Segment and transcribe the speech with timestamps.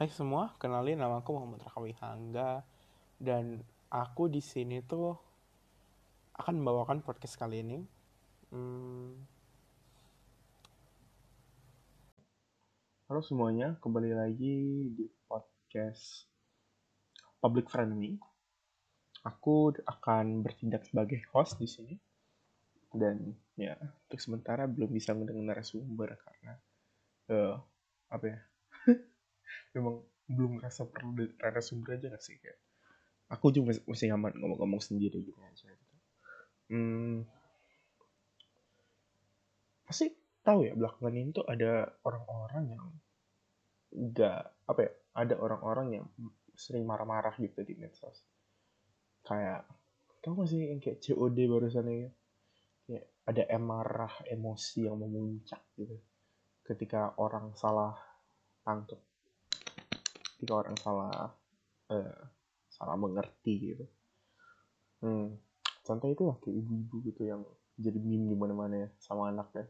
[0.00, 2.64] Hai semua, kenalin nama aku Muhammad Rakawi Hangga
[3.20, 3.60] dan
[3.92, 5.12] aku di sini tuh
[6.40, 7.84] akan membawakan podcast kali ini.
[8.48, 9.12] Hmm,
[13.12, 16.24] Halo semuanya, kembali lagi di podcast
[17.44, 18.16] Public Friendly.
[19.28, 21.92] Aku akan bertindak sebagai host di sini
[22.96, 26.56] dan ya untuk sementara belum bisa mendengar narasumber karena
[27.36, 27.60] uh,
[28.08, 28.40] apa ya
[29.74, 32.58] memang belum rasa perlu narasumber aja gak sih kayak?
[33.30, 35.96] Aku juga masih nyaman ngomong-ngomong sendiri gitu aja gitu.
[36.70, 37.26] Hmm,
[39.86, 40.10] pasti
[40.46, 42.84] tahu ya belakangan ini tuh ada orang-orang yang
[43.90, 46.06] nggak apa ya ada orang-orang yang
[46.54, 48.22] sering marah-marah gitu di medsos.
[49.26, 49.66] Kayak
[50.22, 52.08] tau gak sih yang kayak COD barusan ini?
[52.86, 55.98] Kayak ada emarah emosi yang memuncak gitu.
[56.62, 57.96] Ketika orang salah
[58.62, 59.00] tangkap
[60.40, 61.36] ketika orang salah
[61.92, 62.20] uh,
[62.72, 63.84] salah mengerti gitu.
[65.04, 65.36] Hmm.
[65.84, 67.40] contoh itu lah kayak ibu-ibu gitu yang
[67.76, 69.68] jadi meme di mana-mana ya sama anaknya.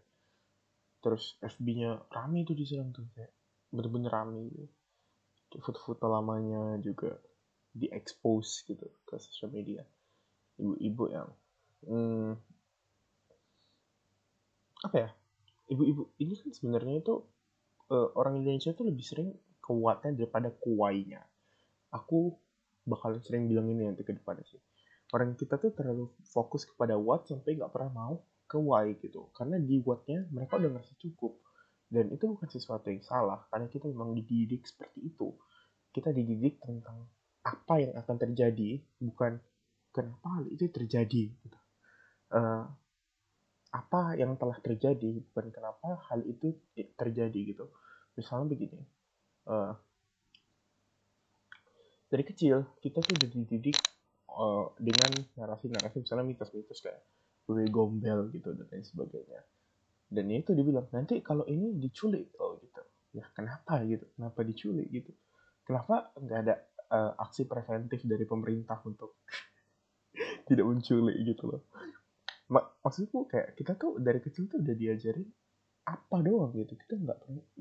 [1.03, 3.35] Terus FB-nya rame tuh diserang tuh kayak
[3.75, 4.67] bener-bener rame gitu.
[5.59, 7.19] Foto-foto lamanya juga
[7.75, 9.83] di expose gitu ke sosial media.
[10.63, 11.29] Ibu-ibu yang
[11.91, 12.31] hmm,
[14.87, 15.11] apa ya?
[15.71, 17.15] Ibu-ibu ini kan sebenarnya itu
[17.91, 19.31] uh, orang Indonesia tuh lebih sering
[19.71, 21.23] kuatnya daripada kuainya.
[21.95, 22.35] Aku
[22.83, 24.59] bakal sering bilang ini nanti ke depannya sih.
[25.15, 28.15] Orang kita tuh terlalu fokus kepada what sampai nggak pernah mau
[28.51, 29.31] ke why gitu.
[29.31, 31.39] Karena di what-nya mereka udah ngerasa cukup.
[31.91, 35.35] Dan itu bukan sesuatu yang salah, karena kita memang dididik seperti itu.
[35.91, 37.07] Kita dididik tentang
[37.43, 39.43] apa yang akan terjadi, bukan
[39.91, 41.35] kenapa hal itu terjadi.
[41.35, 41.59] Gitu.
[42.31, 42.67] Uh,
[43.75, 46.55] apa yang telah terjadi, bukan kenapa hal itu
[46.95, 47.67] terjadi gitu.
[48.15, 48.79] Misalnya begini,
[49.51, 49.75] uh,
[52.11, 53.79] dari kecil kita tuh udah dididik
[54.35, 56.99] uh, dengan narasi-narasi misalnya mitos-mitos kayak
[57.47, 59.41] gue gombel gitu dan lain sebagainya.
[60.11, 62.83] Dan ya itu dibilang nanti kalau ini diculik oh gitu.
[63.15, 64.07] Ya kenapa gitu?
[64.19, 64.91] Kenapa diculik?
[64.91, 65.15] gitu.
[65.63, 66.55] Kenapa nggak ada
[66.91, 69.23] uh, aksi preventif dari pemerintah untuk
[70.51, 71.15] tidak menculik?
[71.23, 71.63] gitu loh.
[72.51, 75.27] Mak maksudku kayak kita tuh dari kecil tuh udah diajarin
[75.87, 76.75] apa doang gitu.
[76.75, 77.19] Kita nggak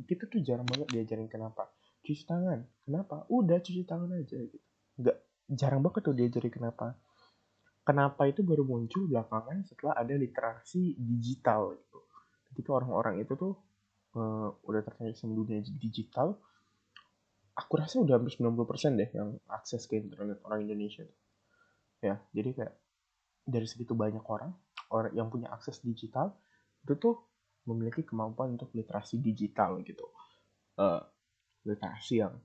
[0.09, 1.69] kita tuh jarang banget diajarin kenapa
[2.03, 2.59] cuci tangan.
[2.83, 3.25] Kenapa?
[3.29, 4.67] Udah cuci tangan aja gitu.
[4.99, 5.17] Nggak
[5.49, 6.87] jarang banget tuh diajarin kenapa.
[7.83, 11.99] Kenapa itu baru muncul belakangan setelah ada literasi digital gitu.
[12.53, 13.53] Ketika orang-orang itu tuh
[14.13, 14.81] uh, udah
[15.17, 16.37] sama dunia digital
[17.59, 21.19] aku rasa udah hampir 90% deh yang akses ke internet orang Indonesia tuh.
[21.99, 22.73] ya jadi kayak
[23.43, 24.55] dari segitu banyak orang
[24.95, 26.31] orang yang punya akses digital
[26.87, 27.15] itu tuh
[27.67, 30.07] memiliki kemampuan untuk literasi digital gitu.
[30.79, 31.03] Uh,
[31.67, 32.35] literasi yang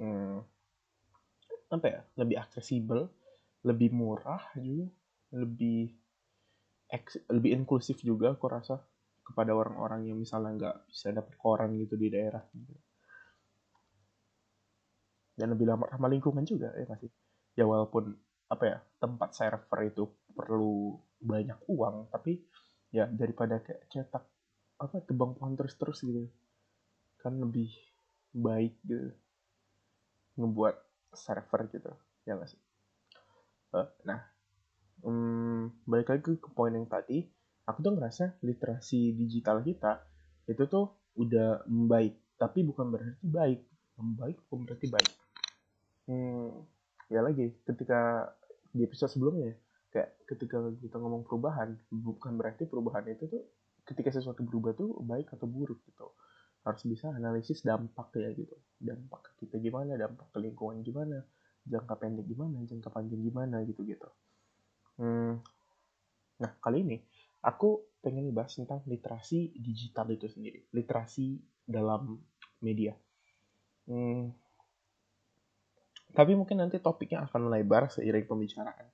[0.00, 0.38] hmm,
[1.72, 3.10] apa ya lebih aksesibel
[3.66, 4.86] lebih murah juga
[5.34, 5.90] lebih
[7.34, 8.78] lebih inklusif juga aku rasa
[9.26, 12.78] kepada orang-orang yang misalnya nggak bisa dapat koran gitu di daerah gitu.
[15.34, 17.10] dan lebih lama ramah lingkungan juga ya masih
[17.58, 18.14] ya walaupun
[18.46, 22.38] apa ya tempat server itu perlu banyak uang tapi
[22.94, 24.24] ya daripada kayak cetak
[24.78, 26.30] apa tebang pohon terus terus gitu
[27.18, 27.74] kan lebih
[28.36, 29.10] baik gitu.
[30.36, 30.76] Ngebuat
[31.16, 31.92] server gitu
[32.28, 32.60] ya nggak sih?
[33.72, 34.20] Uh, nah
[35.00, 37.24] um, balik lagi ke poin yang tadi
[37.66, 40.04] aku tuh ngerasa literasi digital kita
[40.46, 43.60] itu tuh udah membaik tapi bukan berarti baik.
[43.96, 45.12] Membaik bukan berarti baik.
[46.06, 46.52] Hmm,
[47.08, 48.30] ya lagi ketika
[48.70, 49.56] di episode sebelumnya
[49.88, 53.42] kayak ketika kita ngomong perubahan bukan berarti perubahan itu tuh
[53.88, 56.12] ketika sesuatu berubah tuh baik atau buruk gitu
[56.66, 58.58] harus bisa analisis dampak ya gitu.
[58.82, 61.22] Dampak ke kita gimana dampak ke lingkungan gimana
[61.66, 64.08] jangka pendek gimana jangka panjang gimana gitu gitu.
[64.96, 65.44] Hmm.
[66.36, 66.96] nah kali ini
[67.44, 72.16] aku pengen bahas tentang literasi digital itu sendiri literasi dalam
[72.64, 72.96] media.
[73.86, 74.34] Hmm.
[76.16, 78.88] tapi mungkin nanti topiknya akan melebar seiring pembicaraan.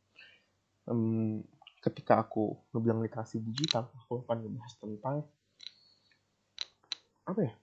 [0.90, 1.38] Um,
[1.78, 5.16] ketika aku ngebilang literasi digital, aku akan ngebahas tentang
[7.26, 7.54] apa ya?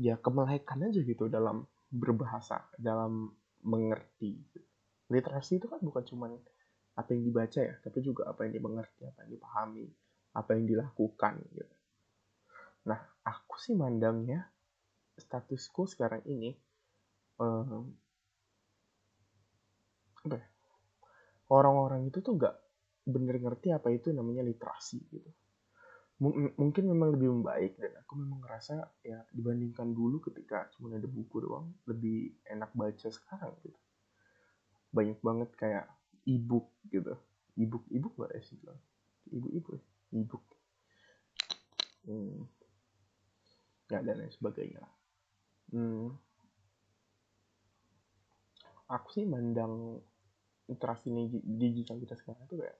[0.00, 3.28] Ya kemelekan aja gitu dalam berbahasa, dalam
[3.60, 4.40] mengerti.
[5.12, 6.26] Literasi itu kan bukan cuma
[6.96, 9.86] apa yang dibaca ya, tapi juga apa yang dimengerti, apa yang dipahami,
[10.36, 11.76] apa yang dilakukan gitu.
[12.88, 14.48] Nah, aku sih mandangnya
[15.16, 16.56] statusku sekarang ini ya?
[21.52, 22.54] Orang-orang itu tuh nggak
[23.02, 25.30] bener ngerti apa itu namanya literasi gitu
[26.54, 31.42] mungkin memang lebih membaik dan aku memang ngerasa ya dibandingkan dulu ketika cuma ada buku
[31.42, 33.78] doang lebih enak baca sekarang gitu.
[34.94, 35.86] Banyak banget kayak
[36.22, 37.18] ebook gitu.
[37.58, 38.78] Ebook ebook gak ya sih bilang
[39.30, 39.82] ebook ebook
[40.12, 40.44] ebook.
[42.02, 42.50] Hmm.
[43.86, 44.82] ya dan lain sebagainya
[45.70, 46.10] hmm.
[48.90, 50.02] aku sih mandang
[50.66, 51.14] interaksi
[51.46, 52.74] digital kita sekarang itu kayak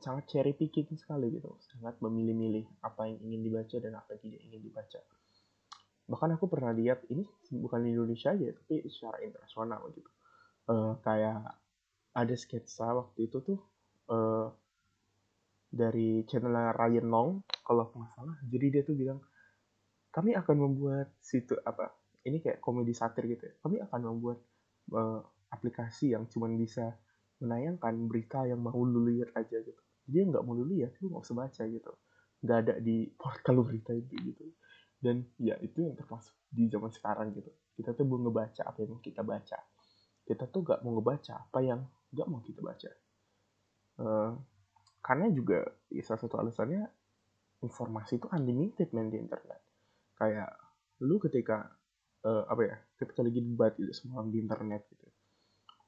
[0.00, 1.54] sangat cherry picking sekali gitu.
[1.60, 5.00] Sangat memilih-milih apa yang ingin dibaca dan apa yang tidak ingin dibaca.
[6.10, 7.22] Bahkan aku pernah lihat ini
[7.54, 10.10] bukan di Indonesia aja tapi secara internasional gitu.
[10.70, 11.54] Uh, kayak
[12.14, 13.58] ada sketsa waktu itu tuh
[14.10, 14.50] uh,
[15.70, 17.30] dari channel Ryan Long
[17.62, 18.36] kalau nggak salah.
[18.48, 19.20] Jadi dia tuh bilang
[20.10, 21.94] kami akan membuat situ apa
[22.26, 23.54] ini kayak komedi satir gitu ya.
[23.62, 24.38] Kami akan membuat
[24.96, 26.96] uh, aplikasi yang cuma bisa
[27.40, 31.22] menayangkan berita yang mau lu lihat aja gitu dia nggak mau lu lihat lu nggak
[31.22, 31.92] usah baca gitu.
[32.42, 34.44] Nggak ada di portal berita itu gitu.
[35.00, 37.48] Dan ya itu yang termasuk di zaman sekarang gitu.
[37.78, 39.58] Kita tuh mau ngebaca apa yang kita baca.
[40.26, 41.80] Kita tuh nggak mau ngebaca apa yang
[42.12, 42.90] nggak mau kita baca.
[44.00, 44.32] Uh,
[45.00, 46.84] karena juga ya salah satu alasannya
[47.64, 49.60] informasi itu unlimited main di internet.
[50.18, 50.52] Kayak
[51.00, 51.72] lu ketika
[52.24, 55.08] uh, apa ya ketika lagi debat gitu semua di internet gitu.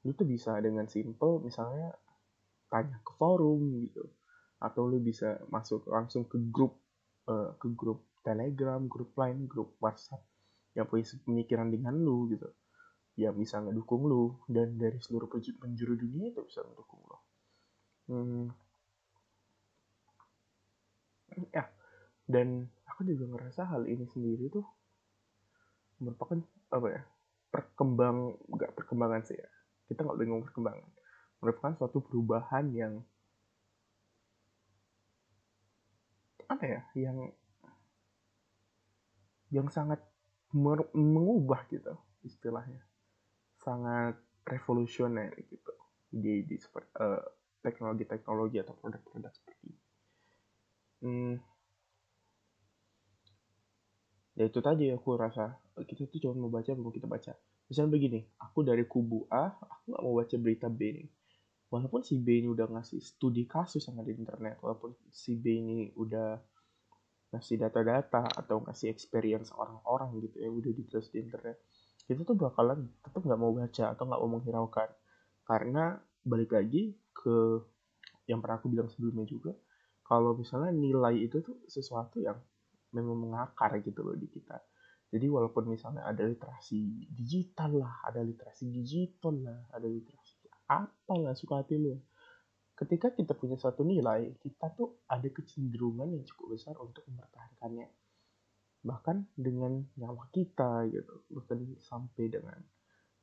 [0.03, 1.93] Lu tuh bisa dengan simple misalnya
[2.73, 4.09] tanya ke forum gitu.
[4.57, 6.81] Atau lu bisa masuk langsung ke grup
[7.29, 10.23] uh, ke grup telegram grup lain grup whatsapp
[10.73, 12.49] yang punya pemikiran dengan lu gitu.
[13.13, 17.17] Yang bisa ngedukung lu dan dari seluruh penjuru dunia itu bisa ngedukung lu.
[18.03, 18.45] Hmm.
[21.49, 21.65] ya
[22.29, 24.61] dan aku juga ngerasa hal ini sendiri tuh
[25.97, 26.37] merupakan
[26.69, 27.01] apa ya
[27.47, 29.49] perkembang nggak perkembangan sih ya.
[29.87, 31.02] Kita nggak ngomong perkembangan
[31.43, 33.03] merupakan suatu perubahan yang
[36.47, 37.17] apa ya yang
[39.51, 39.99] yang sangat
[40.95, 42.79] mengubah gitu istilahnya
[43.59, 44.15] sangat
[44.47, 45.73] revolusioner gitu
[46.13, 47.19] di seperti uh,
[47.63, 49.79] teknologi-teknologi atau produk-produk seperti ini.
[51.03, 51.35] Hmm.
[54.33, 57.33] Ya itu tadi aku rasa kita tuh cuma mau baca belum kita baca.
[57.71, 61.07] Misalnya begini, aku dari kubu A, aku nggak mau baca berita B nih
[61.73, 65.57] walaupun si B ini udah ngasih studi kasus yang ada di internet, walaupun si B
[65.57, 66.37] ini udah
[67.33, 71.57] ngasih data-data atau ngasih experience orang-orang gitu ya udah ditulis di internet,
[72.05, 74.89] itu tuh bakalan tetap nggak mau baca atau nggak mau menghiraukan.
[75.49, 77.65] Karena balik lagi ke
[78.29, 79.51] yang pernah aku bilang sebelumnya juga
[80.05, 82.37] kalau misalnya nilai itu tuh sesuatu yang
[82.93, 84.61] memang mengakar gitu loh di kita.
[85.09, 90.22] Jadi walaupun misalnya ada literasi digital lah ada literasi digital lah ada literasi
[90.67, 91.97] apa nggak suka hati lu?
[92.73, 97.87] Ketika kita punya suatu nilai kita tuh ada kecenderungan yang cukup besar untuk mempertahankannya.
[98.83, 102.59] Bahkan dengan nyawa kita gitu bahkan sampai dengan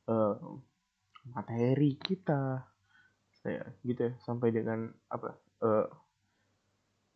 [0.08, 0.38] uh,
[1.34, 2.64] materi kita
[3.40, 5.88] saya gitu ya sampai dengan apa uh,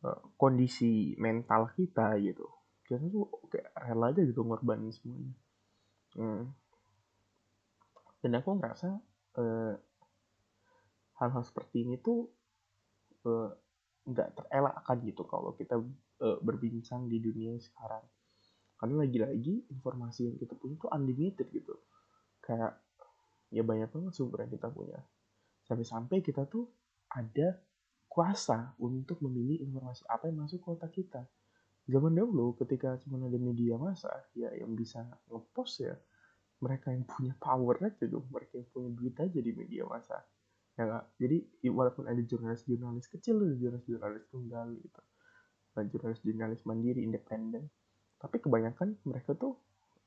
[0.05, 2.45] uh, kondisi mental kita gitu.
[2.85, 5.33] Kita tuh kayak rela aja gitu ngorbanin semuanya.
[6.15, 6.55] Hmm.
[8.23, 8.89] dan aku ngerasa
[9.37, 9.75] uh,
[11.19, 12.27] hal-hal seperti ini tuh
[13.27, 13.51] uh,
[14.05, 15.81] nggak terelakkan gitu kalau kita
[16.21, 18.05] uh, berbincang di dunia sekarang.
[18.75, 21.75] Karena lagi-lagi informasi yang kita punya tuh unlimited gitu.
[22.43, 22.77] Kayak
[23.49, 25.01] ya banyak banget sumber yang kita punya.
[25.65, 26.69] Sampai-sampai kita tuh
[27.09, 27.57] ada
[28.11, 31.23] kuasa untuk memilih informasi apa yang masuk ke otak kita.
[31.85, 35.95] Zaman dahulu ketika cuma ada media massa ya yang bisa ngepost ya
[36.65, 40.17] mereka yang punya power aja tuh mereka yang punya duit aja di media massa
[40.75, 41.05] ya gak?
[41.23, 41.37] jadi
[41.71, 45.03] walaupun ada jurnalis-jurnalis kecil jurnalis-jurnalis tunggal gitu
[45.75, 47.71] dan jurnalis-jurnalis mandiri independen
[48.19, 49.59] tapi kebanyakan mereka tuh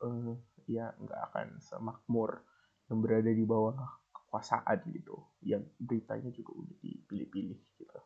[0.03, 0.35] uh,
[0.67, 2.43] ya nggak akan semakmur
[2.91, 3.75] yang berada di bawah
[4.11, 7.99] kekuasaan gitu yang beritanya juga udah dipilih-pilih gitu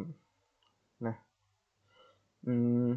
[0.00, 0.14] hmm.
[1.00, 1.16] nah
[2.44, 2.92] hmm,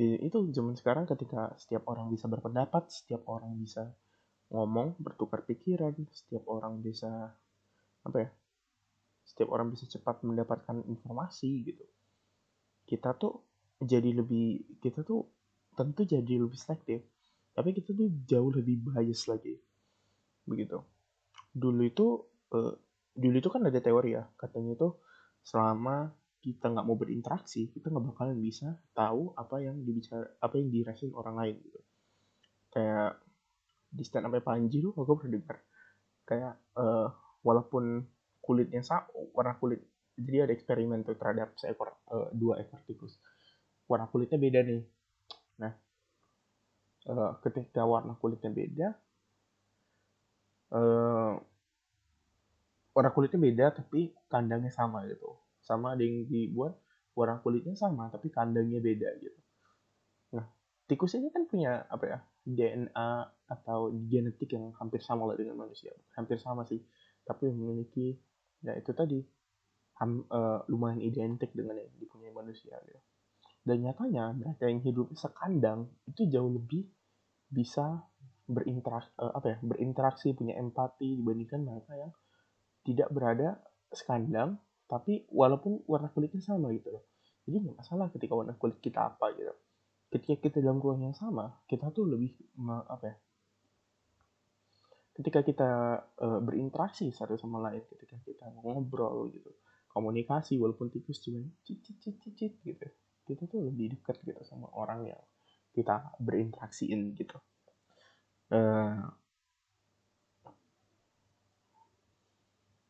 [0.00, 3.90] itu zaman sekarang ketika setiap orang bisa berpendapat setiap orang bisa
[4.50, 7.30] ngomong bertukar pikiran setiap orang bisa
[8.06, 8.30] apa ya
[9.30, 11.84] setiap orang bisa cepat mendapatkan informasi gitu.
[12.82, 13.46] Kita tuh
[13.78, 15.22] jadi lebih kita tuh
[15.78, 17.06] tentu jadi lebih selektif
[17.54, 19.54] tapi kita tuh jauh lebih bias lagi.
[20.46, 20.82] Begitu.
[21.54, 22.06] Dulu itu
[22.56, 22.74] uh,
[23.14, 24.98] dulu itu kan ada teori ya katanya tuh
[25.46, 30.68] selama kita nggak mau berinteraksi kita nggak bakalan bisa tahu apa yang dibicara apa yang
[30.72, 31.80] dirasain orang lain gitu.
[32.70, 33.22] Kayak
[33.90, 35.58] di stand up Panji tuh aku pernah dengar
[36.26, 38.04] kayak uh, walaupun
[38.40, 39.06] kulitnya sama
[39.36, 39.80] warna kulit
[40.20, 43.16] jadi ada eksperimen tuh terhadap seekor uh, dua ekor tikus.
[43.88, 44.82] Warna kulitnya beda nih.
[45.64, 45.72] Nah
[47.08, 48.88] uh, ketika warna kulitnya beda
[50.76, 51.34] uh,
[52.92, 55.40] warna kulitnya beda tapi kandangnya sama gitu.
[55.64, 56.76] Sama ada yang dibuat
[57.16, 59.40] warna kulitnya sama tapi kandangnya beda gitu.
[60.36, 60.44] Nah
[60.84, 63.10] tikus ini kan punya apa ya DNA
[63.50, 65.96] atau genetik yang hampir sama lah dengan manusia.
[66.12, 66.80] Hampir sama sih
[67.24, 68.16] tapi memiliki
[68.60, 69.18] ya itu tadi
[70.00, 73.00] ham, uh, lumayan identik dengan yang dipunyai manusia gitu.
[73.60, 76.88] Dan nyatanya mereka yang hidup sekandang itu jauh lebih
[77.50, 78.00] bisa
[78.50, 82.10] berinteraksi uh, apa ya berinteraksi punya empati dibandingkan mereka yang
[82.82, 83.62] tidak berada
[83.94, 84.58] sekandang
[84.90, 87.06] tapi walaupun warna kulitnya sama gitu loh
[87.46, 89.54] jadi nggak masalah ketika warna kulit kita apa gitu
[90.10, 92.34] ketika kita dalam ruang yang sama kita tuh lebih
[92.90, 93.16] apa ya
[95.16, 95.70] ketika kita
[96.22, 99.50] uh, berinteraksi satu sama lain ketika kita ngobrol gitu
[99.90, 102.86] komunikasi walaupun tikus cuma cicit cicit cicit gitu.
[103.26, 105.22] Kita tuh lebih dekat gitu sama orang yang
[105.74, 107.38] kita berinteraksiin gitu.
[108.50, 109.06] Uh,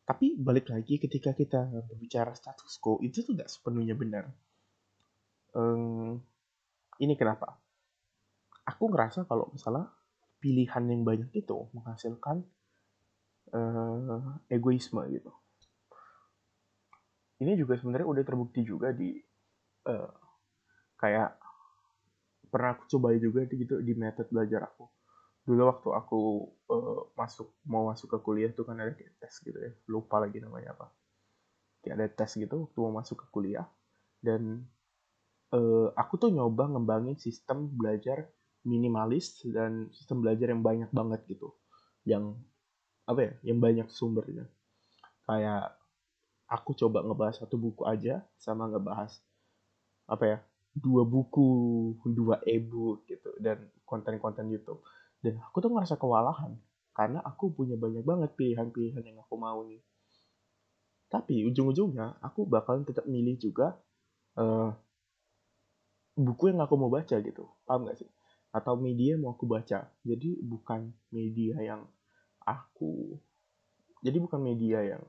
[0.05, 4.29] tapi balik lagi ketika kita berbicara status quo itu tuh gak sepenuhnya benar.
[5.53, 6.21] Um,
[6.97, 7.57] ini kenapa?
[8.65, 9.89] Aku ngerasa kalau misalnya
[10.41, 12.41] pilihan yang banyak itu menghasilkan
[13.53, 15.31] uh, egoisme gitu.
[17.41, 19.17] Ini juga sebenarnya udah terbukti juga di
[19.85, 20.11] uh,
[20.97, 21.37] kayak
[22.51, 24.85] pernah aku coba juga di gitu di metode belajar aku.
[25.45, 26.19] Dulu waktu aku
[26.69, 30.73] uh, masuk mau masuk ke kuliah tuh kan ada tes gitu ya, lupa lagi namanya
[30.77, 30.89] apa.
[31.81, 33.65] Kayak ada tes gitu waktu mau masuk ke kuliah
[34.21, 34.69] dan
[35.49, 38.29] uh, aku tuh nyoba ngembangin sistem belajar
[38.61, 41.53] minimalis dan sistem belajar yang banyak banget gitu.
[42.05, 42.37] Yang
[43.09, 44.45] apa ya yang banyak sumbernya.
[45.25, 45.73] Kayak
[46.45, 49.17] aku coba ngebahas satu buku aja sama ngebahas
[50.11, 50.37] apa ya
[50.71, 51.47] dua buku
[52.11, 54.81] dua e-book gitu dan konten-konten YouTube.
[55.21, 56.57] Dan aku tuh ngerasa kewalahan
[56.91, 59.81] karena aku punya banyak banget pilihan-pilihan yang aku mau nih.
[61.11, 63.75] Tapi ujung-ujungnya aku bakalan tetap milih juga
[64.39, 64.71] uh,
[66.15, 67.51] buku yang aku mau baca gitu.
[67.67, 68.09] Paham gak sih
[68.51, 69.87] atau media yang mau aku baca.
[70.03, 71.81] Jadi bukan media yang
[72.43, 73.15] aku
[74.01, 75.03] jadi bukan media yang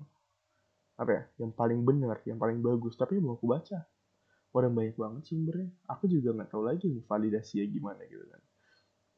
[1.00, 3.88] apa ya, yang paling benar, yang paling bagus, tapi mau aku baca.
[4.52, 5.72] Orang banyak banget sumbernya.
[5.88, 8.42] Aku juga nggak tahu lagi validasinya gimana gitu kan.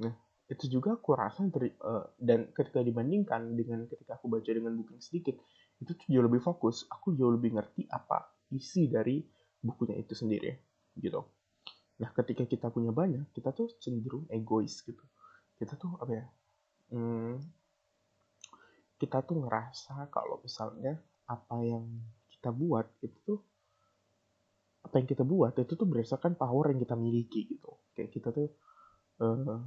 [0.07, 0.15] Nah,
[0.47, 4.95] itu juga aku rasa ter, uh, dan ketika dibandingkan dengan ketika aku baca dengan buku
[4.95, 5.35] yang sedikit,
[5.83, 6.87] itu tuh jauh lebih fokus.
[6.87, 9.19] Aku jauh lebih ngerti apa isi dari
[9.59, 10.55] bukunya itu sendiri,
[10.95, 11.27] gitu.
[11.95, 15.05] Nah, ketika kita punya banyak, kita tuh cenderung egois gitu.
[15.55, 16.27] Kita tuh apa ya?
[16.91, 17.39] Hmm,
[18.99, 20.99] kita tuh ngerasa kalau misalnya
[21.31, 21.87] apa yang
[22.29, 23.41] kita buat itu tuh
[24.85, 27.79] apa yang kita buat itu tuh berdasarkan power yang kita miliki gitu.
[27.95, 28.49] Kayak kita tuh
[29.23, 29.63] uh,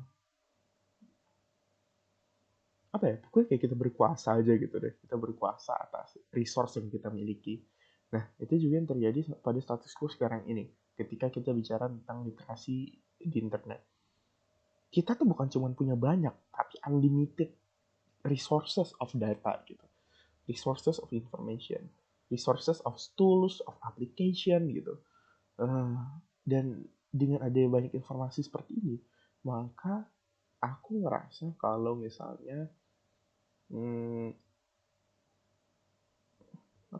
[2.91, 3.15] apa ya?
[3.23, 4.93] Pokoknya kayak kita berkuasa aja gitu deh.
[4.99, 7.63] Kita berkuasa atas resource yang kita miliki.
[8.11, 12.89] Nah, itu juga yang terjadi pada status quo sekarang ini ketika kita bicara tentang literasi
[13.21, 13.85] di internet.
[14.89, 17.53] Kita tuh bukan cuma punya banyak, tapi unlimited
[18.25, 19.85] resources of data gitu.
[20.49, 21.85] Resources of information,
[22.33, 24.97] resources of tools, of application gitu.
[25.61, 26.01] Uh,
[26.41, 28.95] dan dengan ada banyak informasi seperti ini,
[29.45, 30.07] maka
[30.63, 32.65] aku ngerasa kalau misalnya
[33.69, 34.33] hmm,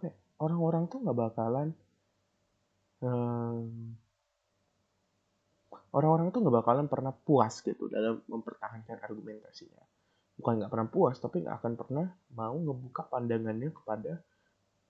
[0.04, 1.74] ya, orang-orang tuh nggak bakalan
[5.94, 9.84] orang-orang tuh nggak bakalan pernah puas gitu dalam mempertahankan argumentasinya.
[10.38, 14.22] Bukan nggak pernah puas, tapi nggak akan pernah mau ngebuka pandangannya kepada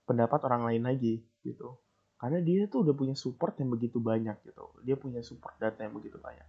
[0.08, 1.76] pendapat orang lain lagi gitu.
[2.18, 4.64] Karena dia tuh udah punya support yang begitu banyak gitu.
[4.82, 6.48] Dia punya support data yang begitu banyak.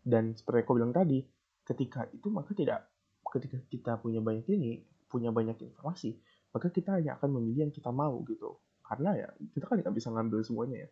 [0.00, 1.20] Dan seperti aku bilang tadi,
[1.66, 2.88] ketika itu maka tidak
[3.30, 6.18] ketika kita punya banyak ini, punya banyak informasi,
[6.50, 8.58] maka kita hanya akan memilih yang kita mau gitu
[8.90, 10.88] karena ya kita kan nggak bisa ngambil semuanya ya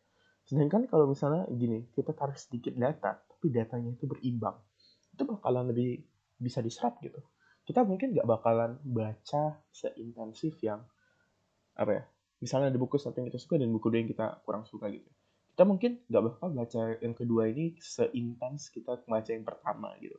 [0.48, 4.56] sedangkan kalau misalnya gini kita taruh sedikit data tapi datanya itu berimbang
[5.12, 6.00] itu bakalan lebih
[6.38, 7.18] bisa diserap gitu.
[7.66, 10.80] Kita mungkin nggak bakalan baca seintensif yang
[11.76, 12.02] apa ya
[12.40, 15.10] misalnya ada buku satu yang kita suka dan buku dua yang kita kurang suka gitu.
[15.52, 20.16] Kita mungkin nggak bakal baca yang kedua ini seintens kita baca yang pertama gitu.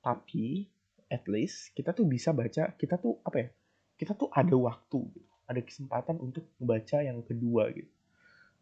[0.00, 0.66] Tapi
[1.12, 3.48] at least kita tuh bisa baca kita tuh apa ya
[3.94, 7.92] kita tuh ada waktu gitu ada kesempatan untuk membaca yang kedua gitu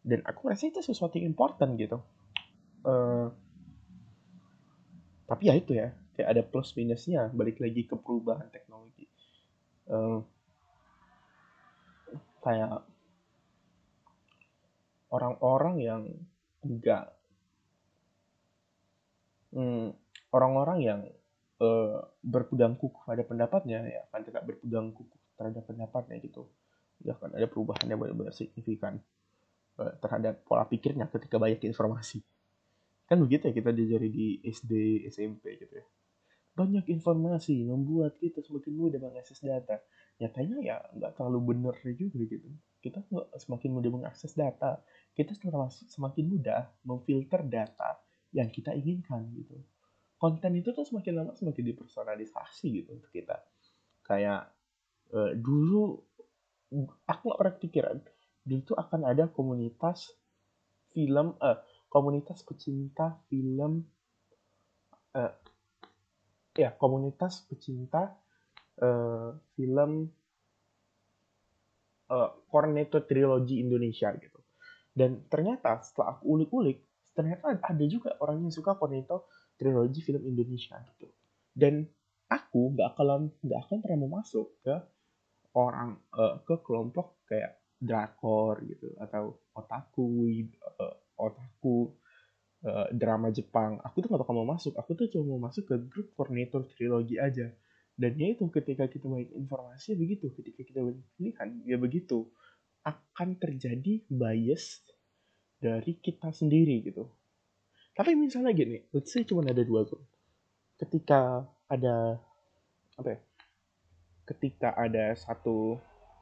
[0.02, 2.02] dan aku rasa itu sesuatu yang important gitu.
[2.82, 3.30] Uh,
[5.30, 9.06] tapi ya itu ya kayak ada plus minusnya balik lagi ke perubahan teknologi.
[9.86, 10.26] Uh,
[12.42, 12.82] kayak
[15.14, 16.02] orang-orang yang
[16.66, 17.14] enggak.
[19.54, 19.94] Hmm,
[20.34, 21.00] orang-orang yang
[21.62, 26.50] uh, berpegang kukuh pada pendapatnya ya akan tetap berpegang kukuh terhadap pendapatnya gitu.
[27.06, 28.98] Ya akan ada perubahan yang benar-benar signifikan
[30.00, 32.22] terhadap pola pikirnya ketika banyak informasi.
[33.06, 35.86] Kan begitu ya kita diajari di SD SMP gitu ya.
[36.52, 39.80] Banyak informasi membuat kita semakin mudah mengakses data.
[40.20, 42.48] Nyatanya ya nggak terlalu benar juga gitu.
[42.80, 44.80] Kita nggak semakin mudah mengakses data.
[45.12, 45.32] Kita
[45.88, 48.00] semakin mudah memfilter data
[48.32, 49.60] yang kita inginkan gitu.
[50.16, 53.42] Konten itu tuh semakin lama semakin dipersonalisasi gitu untuk kita.
[54.06, 54.52] Kayak
[55.12, 56.00] uh, dulu
[57.04, 57.96] aku nggak pernah kepikiran
[58.42, 60.10] dulu tuh akan ada komunitas
[60.92, 61.58] film uh,
[61.88, 63.86] komunitas pecinta film
[65.16, 65.32] uh,
[66.52, 68.12] ya komunitas pecinta
[68.82, 70.10] uh, film
[72.12, 74.40] uh, Cornetto Trilogy Indonesia gitu.
[74.92, 76.84] Dan ternyata setelah aku ulik-ulik,
[77.16, 81.08] ternyata ada juga orang yang suka Cornetto Trilogy film Indonesia gitu.
[81.52, 81.88] Dan
[82.28, 84.74] aku nggak akan nggak akan pernah masuk ke
[85.56, 90.06] orang uh, ke kelompok kayak drakor gitu atau otaku
[90.78, 91.90] uh, otaku
[92.62, 93.82] uh, drama Jepang.
[93.82, 94.78] Aku tuh gak bakal mau masuk.
[94.78, 97.50] Aku tuh cuma mau masuk ke grup Fornator Trilogy aja.
[97.98, 100.30] Dan ya itu ketika kita banyak informasi ya begitu.
[100.30, 102.30] Ketika kita banyak pilihan ya begitu.
[102.86, 104.82] Akan terjadi bias
[105.58, 107.10] dari kita sendiri gitu.
[107.92, 110.06] Tapi misalnya gini let's say cuma ada dua grup.
[110.78, 112.18] Ketika ada
[112.98, 113.20] apa ya
[114.22, 115.78] ketika ada satu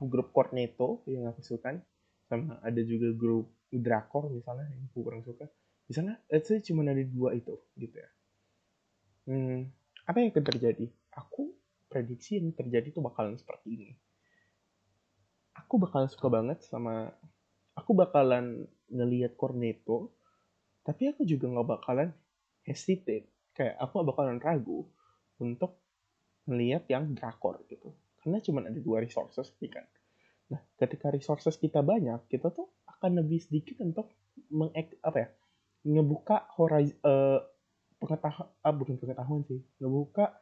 [0.08, 1.76] grup Cornetto yang aku suka
[2.30, 5.46] sama ada juga grup Drakor misalnya yang aku kurang suka.
[5.86, 8.10] Misalnya let's say cuma ada dua itu gitu ya.
[9.30, 9.70] Hmm,
[10.06, 10.90] apa yang akan terjadi?
[11.14, 11.54] Aku
[11.86, 13.88] prediksi yang terjadi tuh bakalan seperti ini.
[15.54, 17.14] Aku bakalan suka banget sama
[17.78, 20.10] aku bakalan ngelihat Cornetto
[20.82, 22.10] tapi aku juga nggak bakalan
[22.66, 23.30] hesitate.
[23.54, 24.86] Kayak aku bakalan ragu
[25.38, 25.78] untuk
[26.50, 29.86] melihat yang drakor gitu karena cuma ada dua resources kan.
[30.52, 34.12] Nah ketika resources kita banyak kita tuh akan lebih sedikit untuk
[34.52, 34.72] meng
[35.04, 35.28] apa ya
[35.88, 37.40] ngebuka horizon uh,
[37.96, 40.36] pengetahuan ah, bukan pengetahuan sih ngebuka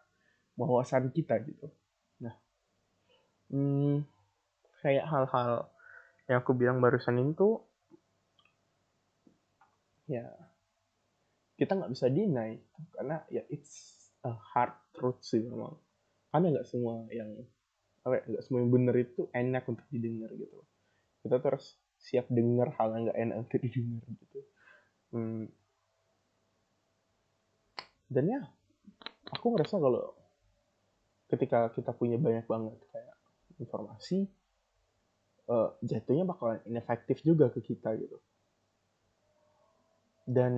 [0.58, 1.70] wawasan kita gitu.
[2.18, 2.34] Nah
[3.54, 4.02] hmm,
[4.82, 5.70] kayak hal-hal
[6.26, 7.62] yang aku bilang barusan itu
[10.10, 10.26] ya
[11.58, 12.58] kita nggak bisa deny
[12.94, 15.78] karena ya it's a hard truth sih memang.
[16.30, 17.30] Karena nggak semua yang
[18.06, 20.58] apa ya, nggak semua yang benar itu enak untuk didengar gitu.
[21.22, 24.40] Kita terus siap dengar hal yang nggak enak untuk didengar gitu.
[25.08, 25.48] Hmm.
[28.12, 28.40] dan ya
[29.32, 30.12] aku ngerasa kalau
[31.32, 33.16] ketika kita punya banyak banget kayak
[33.60, 34.28] informasi
[35.48, 38.20] uh, jatuhnya bakalan inefektif juga ke kita gitu.
[40.28, 40.52] Dan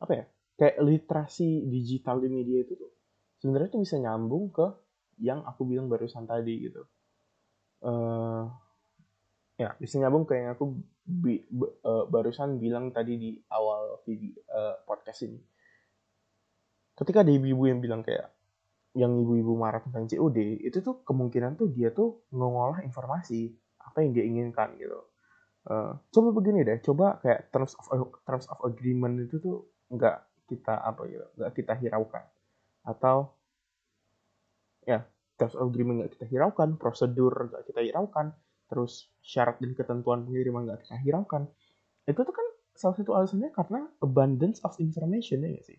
[0.00, 0.24] apa ya
[0.56, 2.92] kayak literasi digital di media itu tuh
[3.40, 4.64] sebenarnya tuh bisa nyambung ke
[5.20, 6.82] yang aku bilang barusan tadi gitu.
[7.80, 8.48] Uh,
[9.60, 11.44] ya bisa nyambung ke yang aku bi,
[11.84, 15.40] uh, barusan bilang tadi di awal video uh, podcast ini.
[16.96, 18.32] Ketika ada ibu-ibu yang bilang kayak
[18.96, 24.10] yang ibu-ibu marah tentang COD itu tuh kemungkinan tuh dia tuh ngolah informasi apa yang
[24.16, 25.00] dia inginkan gitu.
[25.68, 30.72] Uh, coba begini deh coba kayak terms of terms of agreement itu tuh nggak kita
[30.72, 32.24] apa gitu nggak kita hiraukan.
[32.82, 33.39] Atau
[34.84, 35.04] ya
[35.40, 38.36] terms of agreement nggak kita hiraukan prosedur nggak kita hiraukan
[38.70, 41.50] terus syarat dan ketentuan pengiriman nggak kita hiraukan.
[42.06, 42.46] Itu tuh kan
[42.78, 45.78] salah satu alasannya karena abundance of information ya sih?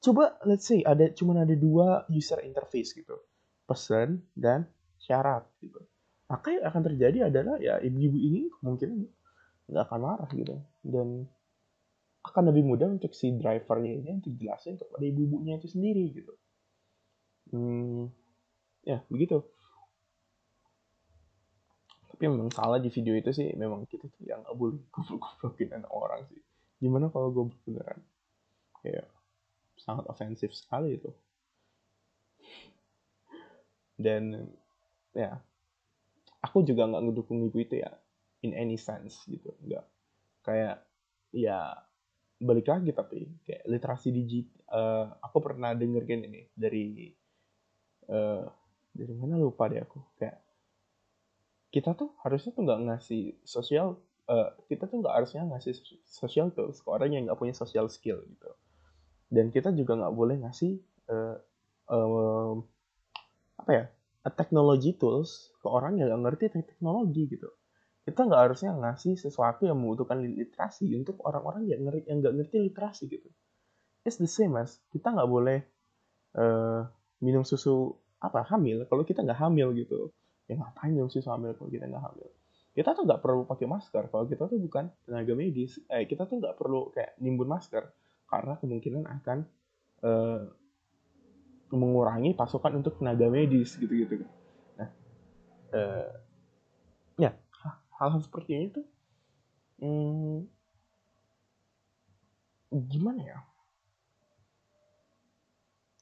[0.00, 3.20] Coba let's say ada cuma ada dua user interface gitu.
[3.68, 4.64] Pesan dan
[4.96, 5.84] syarat gitu.
[6.32, 8.98] Maka yang akan terjadi adalah ya ibu-ibu ini kemungkinan
[9.68, 10.56] nggak akan marah gitu.
[10.80, 11.28] Dan
[12.24, 16.32] akan lebih mudah untuk si drivernya ini untuk jelasin kepada ibu-ibunya itu sendiri gitu.
[17.52, 18.08] Hmm,
[18.84, 19.44] ya begitu.
[22.10, 25.92] Tapi memang salah di video itu sih memang kita tuh yang nggak boleh goblok-goblokin anak
[25.92, 26.40] orang sih.
[26.80, 28.00] Gimana kalau gue beneran?
[28.80, 29.08] Kayak
[29.80, 31.10] sangat ofensif sekali itu.
[34.00, 34.48] Dan
[35.16, 35.40] ya
[36.40, 37.92] aku juga nggak ngedukung ibu itu ya
[38.44, 39.84] in any sense gitu nggak.
[40.44, 40.84] Kayak
[41.32, 41.76] ya
[42.40, 47.12] balik lagi tapi kayak literasi digital uh, eh, aku pernah denger kan ini dari
[48.08, 48.48] uh,
[48.90, 50.38] dari mana lupa deh aku kayak
[51.70, 55.74] kita tuh harusnya tuh nggak ngasih sosial uh, kita tuh nggak harusnya ngasih
[56.06, 58.50] sosial tools ke orang yang nggak punya social skill gitu.
[59.30, 61.36] Dan kita juga nggak boleh ngasih uh,
[61.90, 62.54] uh,
[63.58, 63.84] apa ya
[64.34, 67.50] technology tools ke orang yang nggak ngerti teknologi gitu.
[68.02, 72.56] Kita nggak harusnya ngasih sesuatu yang membutuhkan literasi untuk orang-orang yang ngerti yang nggak ngerti
[72.70, 73.30] literasi gitu.
[74.02, 75.62] It's the same mas kita nggak boleh
[76.34, 76.88] uh,
[77.22, 80.12] minum susu apa hamil kalau kita nggak hamil gitu
[80.46, 82.28] ya ngapain minum susu hamil kalau kita nggak hamil
[82.70, 86.38] kita tuh nggak perlu pakai masker kalau kita tuh bukan tenaga medis eh kita tuh
[86.38, 87.90] nggak perlu kayak nimbun masker
[88.30, 89.38] karena kemungkinan akan
[90.06, 90.46] uh,
[91.70, 94.26] mengurangi pasokan untuk tenaga medis gitu-gitu.
[94.78, 94.90] Nah,
[95.74, 96.10] uh,
[97.18, 97.30] ya
[97.98, 98.86] hal-hal seperti ini tuh
[99.82, 100.36] hmm,
[102.90, 103.38] gimana ya?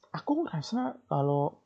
[0.09, 1.61] Aku ngerasa kalau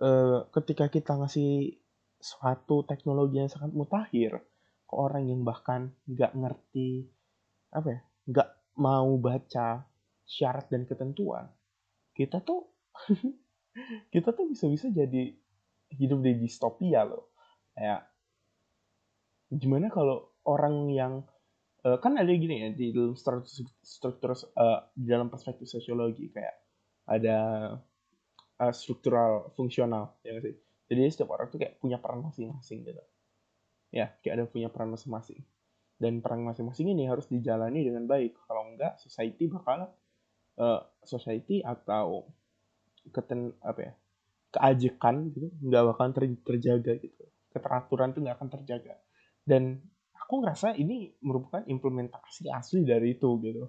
[0.00, 1.76] uh, ketika kita ngasih
[2.16, 4.40] suatu teknologi yang sangat mutakhir
[4.86, 7.10] ke orang yang bahkan nggak ngerti
[7.74, 8.48] apa ya, nggak
[8.80, 9.84] mau baca
[10.26, 11.48] syarat dan ketentuan,
[12.16, 12.72] kita tuh
[14.14, 15.36] kita tuh bisa-bisa jadi
[15.92, 17.30] hidup di distopia loh.
[17.76, 18.08] Kayak
[19.52, 21.22] gimana kalau orang yang
[21.86, 26.56] uh, kan ada gini ya di dalam struktur, struktur uh, di dalam perspektif sosiologi kayak
[27.06, 27.38] ada
[28.60, 30.56] uh, struktural fungsional ya sih.
[30.86, 33.02] Jadi setiap orang tuh kayak punya peran masing-masing gitu.
[33.90, 35.42] Ya, kayak ada punya peran masing-masing.
[35.96, 38.38] Dan peran masing-masing ini harus dijalani dengan baik.
[38.46, 39.90] Kalau enggak, society bakal
[40.60, 42.28] uh, society atau
[43.14, 43.92] keten apa ya
[44.50, 48.94] keajekan gitu nggak bakal ter, terjaga gitu keteraturan tuh nggak akan terjaga
[49.46, 49.78] dan
[50.16, 53.64] aku ngerasa ini merupakan implementasi asli dari itu gitu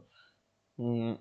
[0.82, 1.13] hmm,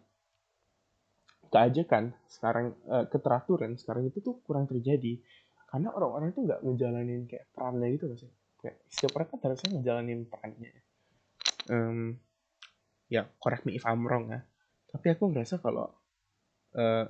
[1.49, 5.21] keajekan sekarang uh, keteraturan sekarang itu tuh kurang terjadi.
[5.67, 8.31] Karena orang-orang itu nggak ngejalanin kayak perannya gitu sih?
[8.63, 10.71] Kayak setiap orang kan harusnya ngejalanin perannya.
[11.67, 11.99] Um,
[13.11, 14.41] ya correct me if I'm wrong ya.
[14.91, 15.91] Tapi aku ngerasa kalau
[16.79, 17.07] uh,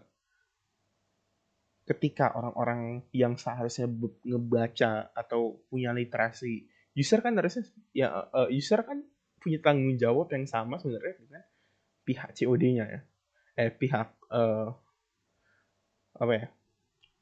[1.86, 3.86] ketika orang-orang yang seharusnya
[4.26, 6.66] ngebaca atau punya literasi
[6.98, 7.62] user kan harusnya
[7.94, 9.06] ya uh, user kan
[9.38, 11.42] punya tanggung jawab yang sama sebenarnya dengan
[12.02, 13.00] pihak COD-nya ya
[13.56, 14.68] eh pihak uh,
[16.16, 16.46] apa ya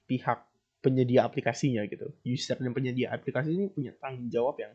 [0.05, 0.39] pihak
[0.85, 2.13] penyedia aplikasinya gitu.
[2.29, 4.75] User dan penyedia aplikasi ini punya tanggung jawab yang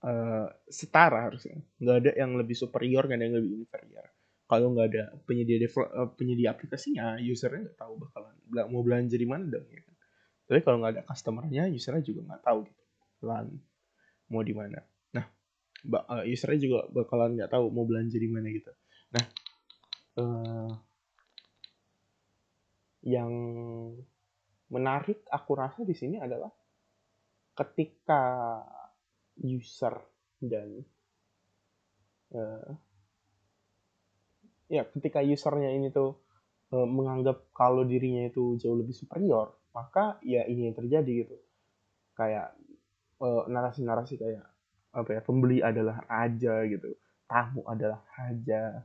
[0.00, 1.60] uh, setara harusnya.
[1.76, 4.06] Nggak ada yang lebih superior nggak ada yang lebih inferior.
[4.44, 8.34] Kalau nggak ada penyedia develop, uh, penyedia aplikasinya usernya nggak tahu bakalan
[8.72, 9.94] mau belanja di mana dong ya kan.
[10.48, 12.82] Tapi kalau nggak ada customernya usernya juga nggak tahu gitu
[13.24, 13.46] lan
[14.32, 14.80] mau di mana.
[15.12, 15.24] Nah
[16.24, 18.72] usernya juga bakalan nggak tahu mau belanja di mana gitu.
[19.12, 19.24] Nah
[20.18, 20.70] uh,
[23.04, 23.32] yang
[24.72, 26.48] menarik aku rasa di sini adalah
[27.54, 28.22] ketika
[29.44, 29.94] user
[30.40, 30.82] dan
[32.34, 32.70] uh,
[34.72, 36.16] ya ketika usernya ini tuh
[36.72, 41.36] e, menganggap kalau dirinya itu jauh lebih superior maka ya ini yang terjadi gitu
[42.16, 42.56] kayak
[43.24, 44.42] narasi-narasi kayak
[44.96, 46.96] apa ya pembeli adalah raja gitu
[47.28, 48.84] tamu adalah raja.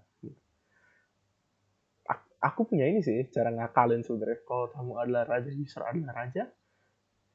[2.39, 4.39] Aku punya ini sih cara ngakalin sebenarnya.
[4.47, 6.47] Kalau tamu adalah raja user adalah raja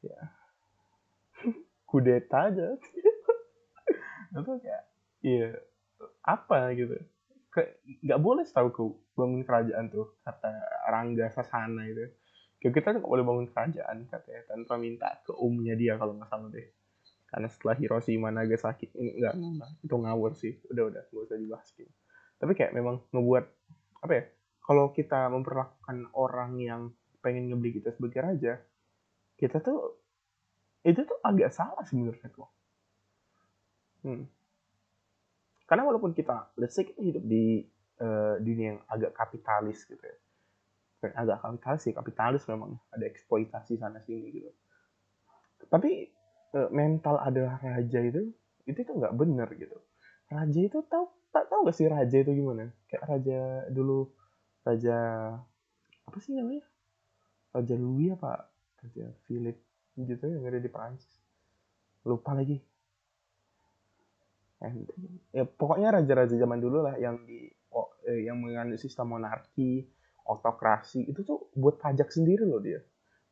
[0.00, 0.20] ya.
[1.88, 2.66] Kudeta aja.
[4.34, 4.82] Itu kayak
[5.24, 5.48] iya
[6.24, 6.96] apa gitu.
[8.02, 10.50] Nggak boleh setahu ku bangun kerajaan tuh kata
[10.90, 12.10] Rangga Sasana itu.
[12.58, 16.50] Kayak kita nggak boleh bangun kerajaan katanya tanpa minta ke umnya dia kalau nggak salah
[16.50, 16.66] deh.
[17.30, 20.58] Karena setelah Hiroshima Nagasaki ini enggak, enggak itu ngawur sih.
[20.66, 21.92] Udah udah nggak usah dibahas gitu.
[22.42, 23.44] Tapi kayak memang ngebuat
[24.02, 24.24] apa ya
[24.64, 26.82] kalau kita memperlakukan orang yang
[27.20, 28.52] pengen ngebeli kita sebagai raja
[29.36, 30.00] kita tuh
[30.84, 32.50] itu tuh agak salah sebenarnya kok
[34.04, 34.24] hmm.
[35.64, 37.64] Karena walaupun kita let's say kita hidup di
[38.00, 40.16] uh, dunia yang agak kapitalis gitu ya.
[41.16, 44.50] Agak kapitalis sih kapitalis memang ada eksploitasi sana sini gitu.
[45.68, 46.08] Tapi
[46.56, 48.28] uh, mental adalah raja itu
[48.68, 49.76] itu tuh nggak bener gitu.
[50.28, 52.70] Raja itu tahu tak tahu gak sih raja itu gimana?
[52.88, 53.40] Kayak raja
[53.72, 54.12] dulu
[54.64, 54.96] raja
[56.04, 56.64] apa sih namanya?
[57.54, 58.50] Raja Louis apa?
[58.80, 59.56] Raja Philip
[59.94, 61.22] gitu yang ada di Perancis.
[62.04, 62.58] Lupa lagi.
[65.30, 69.84] Ya pokoknya raja-raja zaman dulu lah yang di oh, eh, yang menganut sistem monarki
[70.24, 72.80] autokrasi itu tuh buat pajak sendiri loh dia.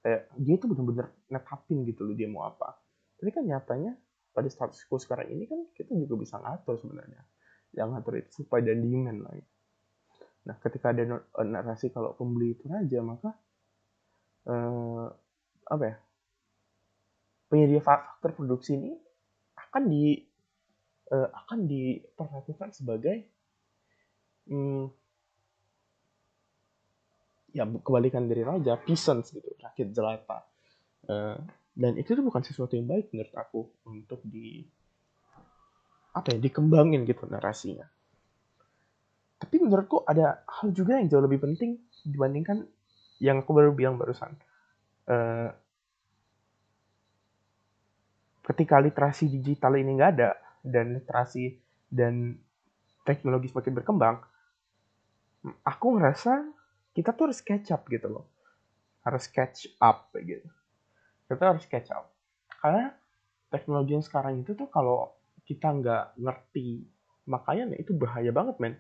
[0.05, 2.77] Kayak dia tuh bener-bener netapin gitu loh dia mau apa.
[3.17, 3.97] Tapi kan nyatanya
[4.33, 7.25] pada status quo sekarang ini kan kita juga bisa ngatur sebenarnya.
[7.73, 9.33] Yang ngatur itu supply dan demand lah
[10.43, 13.31] nah ketika ada eh, narasi kalau pembeli itu raja maka
[14.51, 15.07] eh,
[15.71, 15.97] apa ya
[17.53, 18.97] penyedia faktor produksi ini
[19.53, 20.17] akan di
[21.13, 23.29] uh, akan diperlakukan sebagai
[24.49, 24.89] hmm,
[27.53, 30.49] ya kebalikan dari raja peasants gitu rakyat jelata.
[31.05, 31.37] Uh,
[31.77, 34.65] dan itu tuh bukan sesuatu yang baik menurut aku untuk di
[36.13, 37.89] apa ya dikembangin gitu narasinya
[39.43, 41.75] tapi menurutku ada hal juga yang jauh lebih penting
[42.07, 42.63] dibandingkan
[43.19, 44.39] yang aku baru bilang barusan.
[45.03, 45.51] Uh,
[48.47, 51.59] ketika literasi digital ini nggak ada dan literasi
[51.91, 52.39] dan
[53.03, 54.17] teknologi semakin berkembang
[55.67, 56.47] aku ngerasa
[56.95, 58.27] kita tuh harus catch up gitu loh.
[59.03, 60.47] Harus catch up gitu.
[61.27, 62.15] Kita harus catch up.
[62.63, 62.95] Karena
[63.51, 65.11] teknologi yang sekarang itu tuh kalau
[65.43, 66.87] kita nggak ngerti
[67.27, 68.75] makanya itu bahaya banget men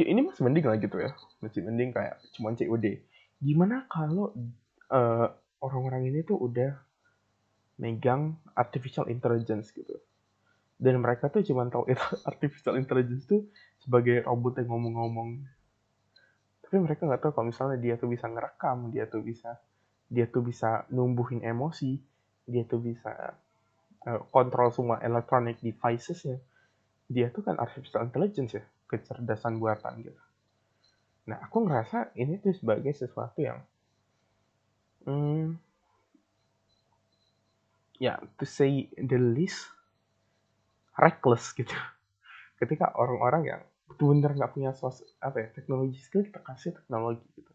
[0.00, 1.12] ini masih mending lah gitu ya.
[1.44, 3.02] Masih mending kayak cuma COD
[3.42, 4.30] gimana kalau
[4.94, 5.26] uh,
[5.58, 6.78] orang-orang ini tuh udah
[7.82, 9.98] megang artificial intelligence gitu.
[10.78, 13.42] Dan mereka tuh cuma tahu itu artificial intelligence tuh
[13.82, 15.42] sebagai robot yang ngomong-ngomong.
[16.62, 19.58] Tapi mereka nggak tahu kalau misalnya dia tuh bisa ngerekam dia tuh bisa
[20.12, 22.00] dia tuh bisa numbuhin emosi
[22.46, 23.38] dia tuh bisa
[24.06, 26.38] uh, kontrol semua electronic devices-nya.
[27.12, 30.22] Dia tuh kan artificial intelligence ya, kecerdasan buatan gitu.
[31.32, 33.64] Nah, aku ngerasa ini tuh sebagai sesuatu yang
[35.08, 35.56] hmm,
[37.96, 39.70] ya to say the least
[40.98, 41.72] reckless gitu.
[42.60, 47.52] Ketika orang-orang yang benar-benar nggak punya sos apa ya teknologi skill kita kasih teknologi gitu.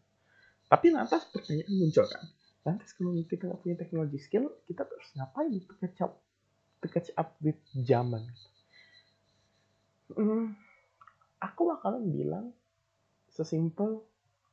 [0.68, 2.24] Tapi lantas pertanyaan muncul kan,
[2.68, 6.12] lantas kalau kita nggak punya teknologi skill, kita terus ngapain untuk catch up
[6.78, 8.22] to catch up with zaman.
[10.12, 10.56] Hmm,
[11.38, 12.46] aku bakalan bilang
[13.30, 14.02] sesimpel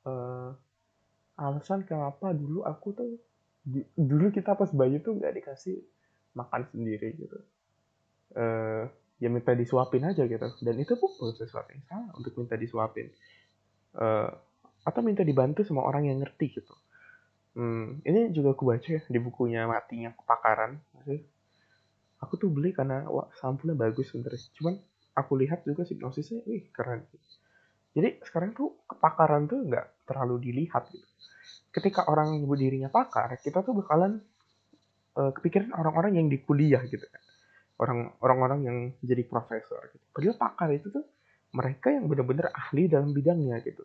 [0.05, 0.53] uh,
[1.35, 3.11] alasan kenapa dulu aku tuh
[3.97, 5.81] dulu kita pas bayi tuh nggak dikasih
[6.37, 7.39] makan sendiri gitu.
[8.35, 8.85] Uh,
[9.17, 10.47] ya minta disuapin aja gitu.
[10.61, 13.09] Dan itu pun sesuatu yang salah untuk minta disuapin.
[13.95, 14.29] Uh,
[14.85, 16.75] atau minta dibantu sama orang yang ngerti gitu.
[17.55, 20.77] Hmm, ini juga aku baca ya di bukunya matinya kepakaran.
[22.21, 24.75] Aku tuh beli karena wah sampulnya bagus sebenernya cuman
[25.15, 27.07] aku lihat juga hipnosisnya wih keren.
[27.95, 31.07] Jadi sekarang tuh kepakaran tuh nggak terlalu dilihat gitu.
[31.71, 34.19] Ketika orang nyebut dirinya pakar kita tuh bakalan
[35.15, 37.07] uh, kepikiran orang-orang yang di kuliah gitu.
[37.07, 37.23] Kan
[37.75, 40.05] orang orang-orang yang jadi profesor gitu.
[40.15, 41.03] padahal pakar itu tuh
[41.55, 43.83] mereka yang benar-benar ahli dalam bidangnya gitu.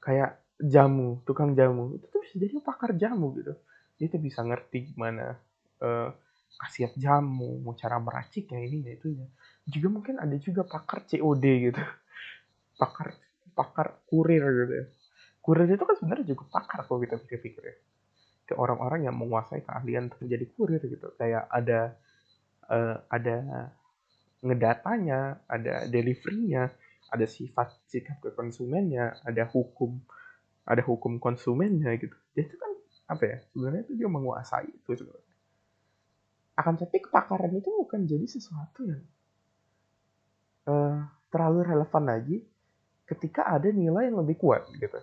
[0.00, 1.96] Kayak jamu tukang jamu.
[1.96, 3.52] Itu tuh jadi pakar jamu gitu.
[3.96, 5.36] Dia tuh bisa ngerti gimana
[5.80, 6.08] uh,
[6.56, 9.26] khasiat jamu, mau cara meraciknya ini ya itu ya.
[9.68, 11.82] Juga mungkin ada juga pakar COD gitu.
[12.80, 13.16] Pakar
[13.56, 14.86] pakar kurir gitu ya.
[15.40, 17.76] Kurir itu kan sebenarnya juga pakar kalau kita pikir-pikir ya.
[18.44, 21.08] Ke orang-orang yang menguasai keahlian untuk menjadi kurir gitu.
[21.16, 21.96] Kayak ada
[22.68, 23.36] uh, ada
[24.44, 26.68] ngedatanya, ada deliverynya,
[27.08, 29.96] ada sifat sikap ke konsumennya, ada hukum
[30.68, 32.12] ada hukum konsumennya gitu.
[32.36, 32.70] Jadi itu kan
[33.08, 33.36] apa ya?
[33.54, 35.25] Sebenarnya itu dia menguasai itu sebenarnya
[36.56, 39.04] akan tapi kepakaran itu bukan jadi sesuatu yang
[40.66, 42.38] uh, terlalu relevan lagi
[43.06, 44.98] ketika ada nilai yang lebih kuat gitu.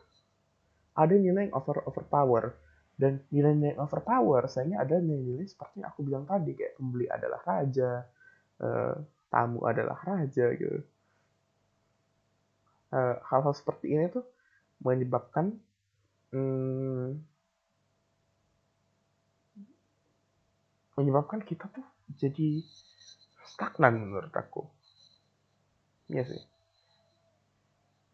[0.98, 2.58] Ada nilai yang over overpower.
[2.94, 7.42] Dan nilai-nilai yang overpower sayangnya ada nilai-nilai seperti yang aku bilang tadi kayak pembeli adalah
[7.42, 8.06] raja
[8.62, 8.96] uh,
[9.34, 10.80] tamu adalah raja gitu.
[12.94, 14.22] Uh, hal-hal seperti ini tuh
[14.86, 15.58] menyebabkan
[16.30, 17.18] hmm,
[20.98, 22.62] menyebabkan kita tuh jadi
[23.46, 24.66] stagnan menurut aku.
[26.10, 26.44] Iya sih.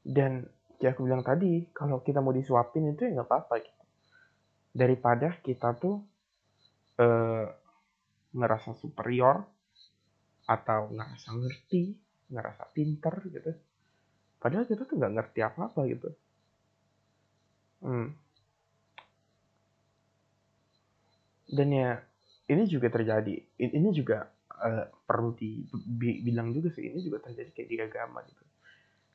[0.03, 0.47] Dan
[0.79, 3.83] ya aku bilang tadi, kalau kita mau disuapin itu ya nggak apa-apa gitu.
[4.71, 5.99] Daripada kita tuh
[6.99, 7.45] eh,
[8.35, 9.43] ngerasa superior
[10.49, 11.83] atau ngerasa ngerti,
[12.31, 13.51] ngerasa pinter gitu.
[14.39, 16.09] Padahal kita tuh nggak ngerti apa-apa gitu.
[17.83, 18.15] Hmm.
[21.49, 22.08] Dan ya
[22.49, 23.35] ini juga terjadi.
[23.61, 24.25] Ini juga
[24.59, 28.43] uh, perlu dibilang juga sih ini juga terjadi kayak di agama gitu.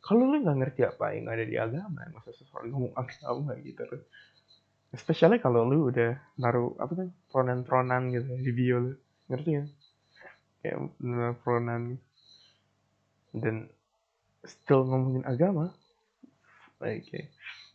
[0.05, 3.83] Kalau lu nggak ngerti apa yang ada di agama masa seseorang ngomong agama gitu
[4.95, 8.93] especially kalau lu udah naruh apa tuh pronan-pronan gitu di bio lu.
[9.27, 9.65] Ngerti ya
[10.65, 10.79] kayak
[11.45, 12.01] pronan
[13.37, 13.69] dan
[14.49, 15.75] still ngomongin agama
[16.79, 17.29] oke okay.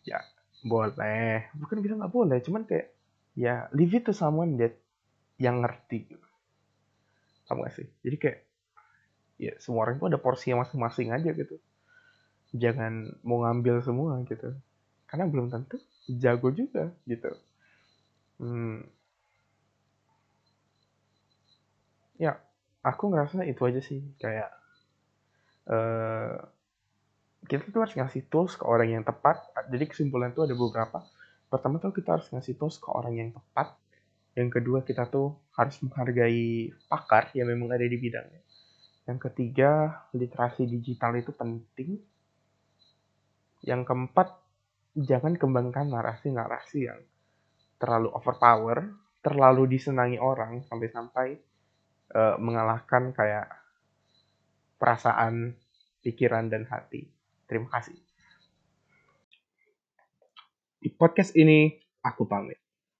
[0.08, 0.18] ya
[0.64, 1.52] boleh.
[1.60, 2.88] Bukan bilang nggak boleh cuman kayak
[3.36, 4.79] ya leave it to someone that
[5.40, 6.28] yang ngerti gitu.
[7.48, 7.88] Kamu gak sih?
[8.04, 8.38] Jadi kayak
[9.40, 11.56] ya semua orang itu ada porsi yang masing-masing aja gitu.
[12.52, 14.52] Jangan mau ngambil semua gitu.
[15.08, 17.32] Karena belum tentu jago juga gitu.
[18.36, 18.84] Hmm.
[22.20, 22.36] Ya,
[22.84, 24.52] aku ngerasa itu aja sih kayak
[25.72, 26.36] uh,
[27.48, 29.40] kita tuh harus ngasih tools ke orang yang tepat.
[29.72, 31.00] Jadi kesimpulan itu ada beberapa.
[31.48, 33.72] Pertama tuh kita harus ngasih tools ke orang yang tepat
[34.38, 38.42] Yang kedua, kita tuh harus menghargai pakar yang memang ada di bidangnya.
[39.10, 41.98] Yang ketiga, literasi digital itu penting.
[43.66, 44.28] Yang keempat,
[44.94, 47.00] jangan kembangkan narasi-narasi yang
[47.82, 51.28] terlalu overpower, terlalu disenangi orang sampai-sampai
[52.14, 53.50] uh, mengalahkan kayak
[54.78, 55.58] perasaan,
[56.06, 57.10] pikiran dan hati.
[57.44, 57.98] Terima kasih.
[60.80, 62.69] Di podcast ini aku pamit.